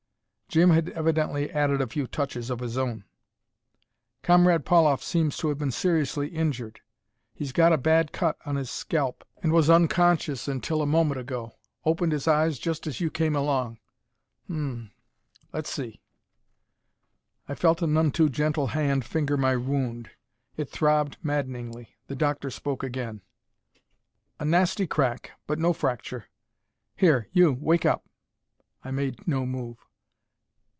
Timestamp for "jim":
0.53-0.69